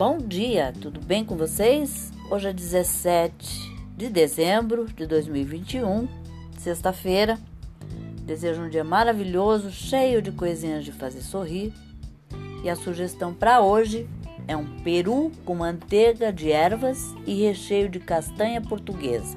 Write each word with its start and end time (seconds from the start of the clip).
Bom 0.00 0.16
dia, 0.16 0.72
tudo 0.80 0.98
bem 0.98 1.26
com 1.26 1.36
vocês? 1.36 2.10
Hoje 2.30 2.48
é 2.48 2.54
17 2.54 3.70
de 3.98 4.08
dezembro 4.08 4.86
de 4.86 5.06
2021, 5.06 6.08
sexta-feira. 6.56 7.38
Desejo 8.22 8.62
um 8.62 8.70
dia 8.70 8.82
maravilhoso, 8.82 9.70
cheio 9.70 10.22
de 10.22 10.32
coisinhas 10.32 10.86
de 10.86 10.90
fazer 10.90 11.20
sorrir. 11.20 11.74
E 12.64 12.70
a 12.70 12.76
sugestão 12.76 13.34
para 13.34 13.60
hoje 13.60 14.08
é 14.48 14.56
um 14.56 14.78
peru 14.78 15.30
com 15.44 15.56
manteiga 15.56 16.32
de 16.32 16.50
ervas 16.50 17.14
e 17.26 17.34
recheio 17.34 17.90
de 17.90 18.00
castanha 18.00 18.62
portuguesa. 18.62 19.36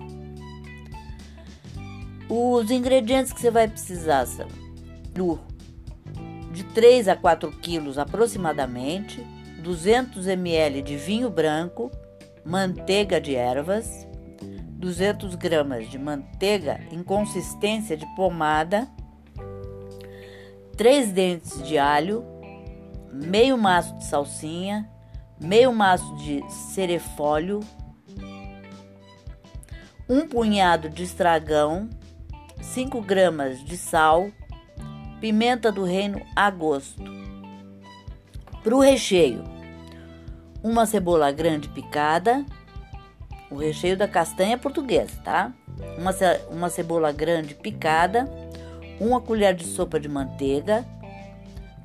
Os 2.29 2.71
ingredientes 2.71 3.33
que 3.33 3.41
você 3.41 3.51
vai 3.51 3.67
precisar 3.67 4.25
são 4.27 4.47
de 6.53 6.63
3 6.63 7.09
a 7.09 7.17
4 7.17 7.51
quilos 7.51 7.97
aproximadamente, 7.97 9.27
200 9.63 10.27
ml 10.27 10.81
de 10.81 10.97
vinho 10.97 11.29
branco, 11.29 11.89
manteiga 12.43 13.19
de 13.21 13.33
ervas, 13.33 14.05
200 14.73 15.35
gramas 15.35 15.89
de 15.89 15.97
manteiga 15.97 16.81
em 16.91 17.01
consistência 17.01 17.95
de 17.95 18.05
pomada, 18.13 18.89
3 20.75 21.13
dentes 21.13 21.63
de 21.63 21.77
alho, 21.77 22.25
meio 23.09 23.57
maço 23.57 23.97
de 23.97 24.05
salsinha, 24.05 24.89
meio 25.39 25.71
maço 25.71 26.13
de 26.17 26.43
cerefólio, 26.51 27.61
um 30.09 30.27
punhado 30.27 30.89
de 30.89 31.03
estragão, 31.03 31.89
5 32.61 33.01
gramas 33.01 33.63
de 33.63 33.77
sal, 33.77 34.29
pimenta 35.21 35.71
do 35.71 35.85
reino 35.85 36.21
a 36.35 36.51
gosto. 36.51 37.22
Para 38.63 38.77
o 38.77 38.79
recheio, 38.79 39.43
uma 40.63 40.85
cebola 40.85 41.29
grande 41.33 41.67
picada, 41.67 42.45
o 43.51 43.57
recheio 43.57 43.97
da 43.97 44.07
castanha 44.07 44.57
portuguesa, 44.57 45.19
tá? 45.21 45.51
Uma, 45.97 46.11
uma 46.49 46.69
cebola 46.69 47.11
grande 47.11 47.55
picada, 47.55 48.25
uma 49.01 49.19
colher 49.19 49.53
de 49.53 49.65
sopa 49.65 49.99
de 49.99 50.07
manteiga, 50.07 50.85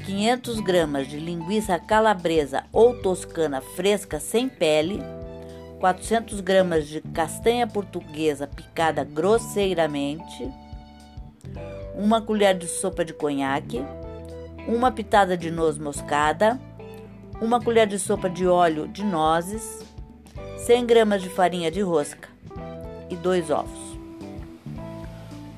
500 0.07 0.61
gramas 0.61 1.09
de 1.09 1.19
linguiça 1.19 1.77
calabresa 1.81 2.63
ou 2.73 2.95
toscana 3.03 3.61
fresca 3.61 4.21
sem 4.21 4.49
pele, 4.49 5.03
400 5.81 6.41
gramas 6.41 6.87
de 6.87 7.01
castanha 7.01 7.67
portuguesa 7.67 8.47
picada 8.47 9.03
grosseiramente, 9.03 10.49
uma 11.97 12.23
colher 12.23 12.57
de 12.57 12.69
sopa 12.69 13.05
de 13.05 13.13
conhaque, 13.13 13.85
uma 14.69 14.93
pitada 14.93 15.37
de 15.37 15.51
noz 15.51 15.77
moscada, 15.77 16.61
uma 17.41 17.61
colher 17.61 17.87
de 17.87 17.99
sopa 17.99 18.29
de 18.29 18.47
óleo 18.47 18.89
de 18.89 19.05
nozes, 19.05 19.81
100 20.59 20.87
gramas 20.87 21.23
de 21.23 21.29
farinha 21.29 21.71
de 21.71 21.81
rosca 21.81 22.29
e 23.09 23.17
dois 23.17 23.51
ovos. 23.51 23.97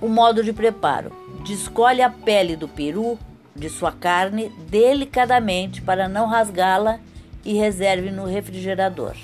O 0.00 0.08
modo 0.08 0.44
de 0.44 0.52
preparo: 0.52 1.10
descolhe 1.44 2.02
a 2.02 2.10
pele 2.10 2.54
do 2.54 2.68
peru 2.68 3.18
de 3.56 3.68
sua 3.68 3.92
carne 3.92 4.50
delicadamente 4.68 5.82
para 5.82 6.08
não 6.08 6.26
rasgá-la 6.26 7.00
e 7.44 7.54
reserve 7.54 8.10
no 8.10 8.24
refrigerador. 8.24 9.14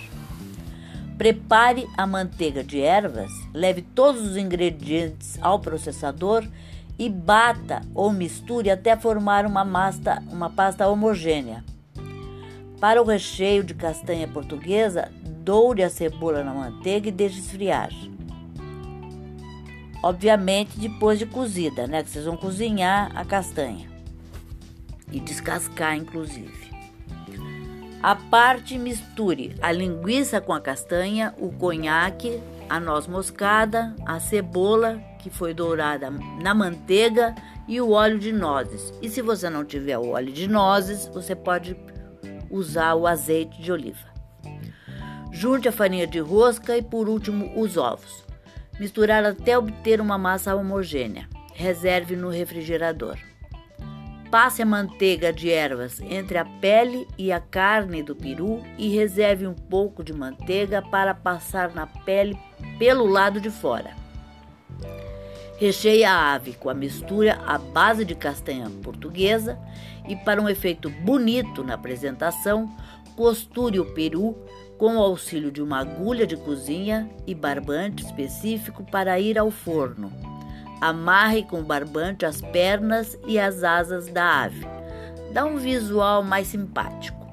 Prepare 1.19 1.87
a 1.97 2.07
manteiga 2.07 2.63
de 2.63 2.81
ervas, 2.81 3.31
leve 3.55 3.81
todos 3.83 4.23
os 4.23 4.37
ingredientes 4.37 5.39
ao 5.41 5.59
processador 5.59 6.47
e 6.99 7.09
bata 7.09 7.83
ou 7.95 8.11
misture 8.11 8.71
até 8.71 8.97
formar 8.97 9.47
uma, 9.47 9.65
massa, 9.65 10.23
uma 10.31 10.51
pasta 10.51 10.89
homogênea. 10.89 11.65
Para 12.81 13.01
o 13.01 13.05
recheio 13.05 13.65
de 13.65 13.73
castanha 13.73 14.29
portuguesa, 14.29 15.11
doure 15.23 15.83
a 15.83 15.89
cebola 15.89 16.45
na 16.45 16.53
manteiga 16.53 17.09
e 17.09 17.13
deixe 17.13 17.39
esfriar. 17.39 17.91
Obviamente 20.03 20.79
depois 20.79 21.19
de 21.19 21.27
cozida, 21.27 21.87
né? 21.87 22.03
Que 22.03 22.11
vocês 22.11 22.27
vão 22.27 22.37
cozinhar 22.37 23.11
a 23.17 23.25
castanha 23.25 23.89
e 25.11 25.19
descascar, 25.19 25.97
inclusive. 25.97 26.67
A 28.03 28.15
parte 28.15 28.79
misture 28.79 29.55
a 29.61 29.73
linguiça 29.73 30.41
com 30.41 30.53
a 30.53 30.61
castanha, 30.61 31.35
o 31.39 31.51
conhaque, 31.51 32.41
a 32.69 32.79
noz 32.79 33.07
moscada, 33.07 33.97
a 34.05 34.21
cebola 34.21 35.01
que 35.19 35.31
foi 35.31 35.55
dourada 35.55 36.11
na 36.43 36.55
manteiga 36.55 37.35
e 37.67 37.81
o 37.81 37.91
óleo 37.91 38.19
de 38.19 38.33
nozes. 38.33 38.93
E 39.01 39.09
se 39.09 39.23
você 39.23 39.49
não 39.49 39.65
tiver 39.65 39.99
o 39.99 40.11
óleo 40.11 40.33
de 40.33 40.47
nozes, 40.47 41.09
você 41.09 41.35
pode 41.35 41.75
usar 42.51 42.95
o 42.95 43.07
azeite 43.07 43.61
de 43.61 43.73
oliva. 43.73 44.07
Junte 45.33 45.69
a 45.69 45.73
farinha 45.73 46.07
de 46.07 46.19
rosca 46.19 46.77
e, 46.77 46.83
por 46.83 47.09
último, 47.09 47.53
os 47.61 47.77
ovos. 47.77 48.25
Misturar 48.79 49.25
até 49.25 49.57
obter 49.57 50.01
uma 50.01 50.17
massa 50.17 50.55
homogênea. 50.55 51.29
Reserve 51.55 52.17
no 52.17 52.29
refrigerador. 52.29 53.17
Passe 54.31 54.61
a 54.61 54.67
manteiga 54.67 55.33
de 55.33 55.51
ervas 55.51 56.01
entre 56.01 56.37
a 56.37 56.45
pele 56.45 57.07
e 57.17 57.31
a 57.31 57.41
carne 57.41 58.03
do 58.03 58.15
peru 58.15 58.63
e 58.77 58.89
reserve 58.89 59.47
um 59.47 59.55
pouco 59.55 60.03
de 60.03 60.13
manteiga 60.13 60.83
para 60.83 61.15
passar 61.15 61.73
na 61.75 61.87
pele 61.87 62.39
pelo 62.79 63.07
lado 63.07 63.41
de 63.41 63.51
fora. 63.51 64.06
Recheie 65.59 66.05
a 66.05 66.35
ave 66.35 66.53
com 66.53 66.69
a 66.69 66.75
mistura 66.75 67.41
à 67.47 67.57
base 67.57 68.05
de 68.05 68.15
castanha 68.15 68.71
portuguesa 68.83 69.59
e, 70.07 70.15
para 70.15 70.41
um 70.41 70.49
efeito 70.49 70.91
bonito 70.91 71.65
na 71.65 71.75
apresentação, 71.75 72.71
costure 73.17 73.81
o 73.81 73.95
peru 73.95 74.37
com 74.77 74.97
o 74.97 75.03
auxílio 75.03 75.51
de 75.51 75.63
uma 75.63 75.81
agulha 75.81 76.27
de 76.27 76.37
cozinha 76.37 77.09
e 77.27 77.35
barbante 77.35 78.05
específico 78.05 78.85
para 78.85 79.19
ir 79.19 79.39
ao 79.39 79.51
forno. 79.51 80.13
Amarre 80.79 81.43
com 81.43 81.63
barbante 81.63 82.27
as 82.27 82.43
pernas 82.43 83.19
e 83.27 83.39
as 83.39 83.65
asas 83.65 84.09
da 84.09 84.43
ave. 84.43 84.67
Dá 85.33 85.47
um 85.47 85.57
visual 85.57 86.23
mais 86.23 86.49
simpático. 86.49 87.27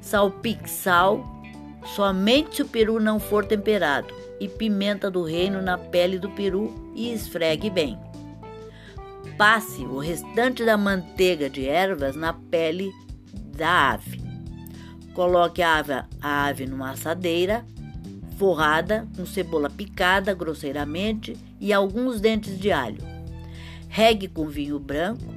Salpique 0.00 0.70
sal, 0.70 1.41
somente 1.84 2.56
se 2.56 2.62
o 2.62 2.68
peru 2.68 3.00
não 3.00 3.18
for 3.18 3.44
temperado, 3.44 4.14
e 4.40 4.48
pimenta 4.48 5.10
do 5.10 5.22
reino 5.22 5.62
na 5.62 5.78
pele 5.78 6.18
do 6.18 6.28
peru 6.30 6.92
e 6.94 7.12
esfregue 7.12 7.70
bem. 7.70 7.98
Passe 9.38 9.82
o 9.82 9.98
restante 9.98 10.64
da 10.64 10.76
manteiga 10.76 11.48
de 11.48 11.66
ervas 11.68 12.16
na 12.16 12.32
pele 12.32 12.90
da 13.56 13.92
ave. 13.92 14.20
Coloque 15.14 15.62
a 15.62 15.76
ave, 15.78 15.92
a 16.20 16.46
ave 16.46 16.66
numa 16.66 16.90
assadeira 16.90 17.64
forrada 18.36 19.06
com 19.16 19.24
cebola 19.24 19.70
picada 19.70 20.34
grosseiramente 20.34 21.36
e 21.60 21.72
alguns 21.72 22.20
dentes 22.20 22.58
de 22.58 22.72
alho. 22.72 23.02
Regue 23.88 24.26
com 24.26 24.48
vinho 24.48 24.80
branco, 24.80 25.32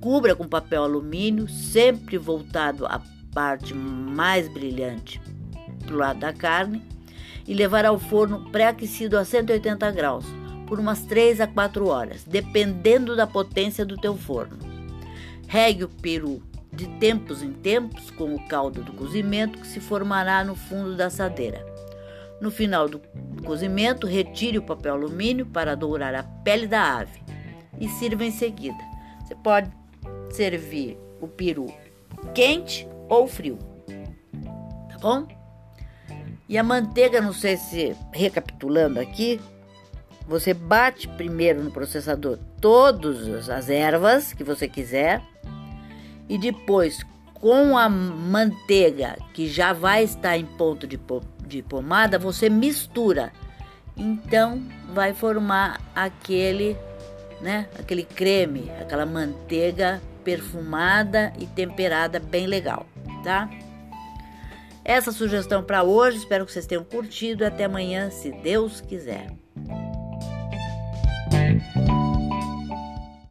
cubra 0.00 0.34
com 0.34 0.48
papel 0.48 0.82
alumínio, 0.82 1.48
sempre 1.48 2.18
voltado 2.18 2.86
à 2.86 3.00
parte 3.32 3.72
mais 3.74 4.48
brilhante 4.48 5.20
do 5.92 5.98
lado 5.98 6.20
da 6.20 6.32
carne, 6.32 6.82
e 7.46 7.54
levar 7.54 7.84
ao 7.84 7.98
forno 7.98 8.50
pré-aquecido 8.50 9.18
a 9.18 9.24
180 9.24 9.90
graus 9.90 10.24
por 10.66 10.80
umas 10.80 11.02
3 11.02 11.40
a 11.40 11.46
4 11.46 11.86
horas, 11.86 12.24
dependendo 12.24 13.14
da 13.14 13.26
potência 13.26 13.84
do 13.84 13.96
teu 13.96 14.16
forno. 14.16 14.58
Regue 15.46 15.84
o 15.84 15.88
peru 15.88 16.42
de 16.72 16.86
tempos 16.98 17.42
em 17.42 17.52
tempos 17.52 18.10
com 18.10 18.34
o 18.34 18.48
caldo 18.48 18.82
do 18.82 18.92
cozimento 18.92 19.58
que 19.58 19.66
se 19.66 19.80
formará 19.80 20.42
no 20.42 20.54
fundo 20.54 20.96
da 20.96 21.06
assadeira. 21.06 21.64
No 22.40 22.50
final 22.50 22.88
do 22.88 23.00
cozimento, 23.44 24.06
retire 24.06 24.58
o 24.58 24.62
papel 24.62 24.94
alumínio 24.94 25.44
para 25.44 25.76
dourar 25.76 26.14
a 26.14 26.22
pele 26.22 26.66
da 26.66 27.00
ave 27.00 27.20
e 27.78 27.88
sirva 27.88 28.24
em 28.24 28.30
seguida. 28.30 28.78
Você 29.20 29.34
pode 29.34 29.70
servir 30.30 30.96
o 31.20 31.28
peru 31.28 31.66
quente 32.34 32.88
ou 33.08 33.28
frio, 33.28 33.58
tá 34.88 34.98
bom? 34.98 35.41
E 36.52 36.58
a 36.58 36.62
manteiga, 36.62 37.18
não 37.18 37.32
sei 37.32 37.56
se 37.56 37.96
recapitulando 38.12 39.00
aqui, 39.00 39.40
você 40.28 40.52
bate 40.52 41.08
primeiro 41.08 41.64
no 41.64 41.70
processador 41.70 42.38
todas 42.60 43.48
as 43.48 43.70
ervas 43.70 44.34
que 44.34 44.44
você 44.44 44.68
quiser 44.68 45.22
e 46.28 46.36
depois 46.36 47.06
com 47.32 47.78
a 47.78 47.88
manteiga 47.88 49.16
que 49.32 49.48
já 49.48 49.72
vai 49.72 50.04
estar 50.04 50.36
em 50.36 50.44
ponto 50.44 50.86
de, 50.86 51.00
de 51.46 51.62
pomada, 51.62 52.18
você 52.18 52.50
mistura. 52.50 53.32
Então 53.96 54.62
vai 54.92 55.14
formar 55.14 55.80
aquele, 55.96 56.76
né, 57.40 57.66
aquele 57.78 58.04
creme, 58.04 58.70
aquela 58.78 59.06
manteiga 59.06 60.02
perfumada 60.22 61.32
e 61.38 61.46
temperada 61.46 62.20
bem 62.20 62.46
legal, 62.46 62.86
tá? 63.24 63.48
Essa 64.84 65.12
sugestão 65.12 65.62
para 65.62 65.82
hoje, 65.82 66.18
espero 66.18 66.44
que 66.44 66.52
vocês 66.52 66.66
tenham 66.66 66.84
curtido. 66.84 67.44
Até 67.44 67.64
amanhã, 67.64 68.10
se 68.10 68.30
Deus 68.30 68.80
quiser. 68.80 69.41